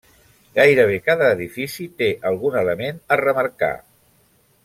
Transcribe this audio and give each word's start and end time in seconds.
Gairebé 0.53 0.95
cada 1.09 1.27
edifici 1.33 1.85
té 2.03 2.09
algun 2.31 2.59
element 2.63 2.99
a 3.17 3.19
remarcar. 3.23 3.73